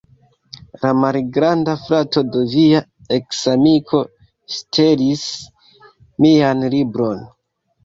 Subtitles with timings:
[0.85, 2.81] La malgranda frato de via
[3.19, 4.01] eksamiko
[4.57, 5.23] ŝtelis
[6.27, 7.25] mian libron